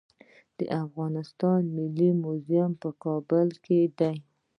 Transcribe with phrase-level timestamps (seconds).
[0.57, 4.15] د افغانستان ملي موزیم په کابل کې دی